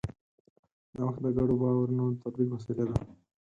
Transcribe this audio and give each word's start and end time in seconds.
نوښت 0.97 1.19
د 1.23 1.25
ګډو 1.37 1.55
باورونو 1.61 2.03
د 2.11 2.15
تطبیق 2.23 2.49
وسیله 2.53 2.83
ده. 2.89 2.95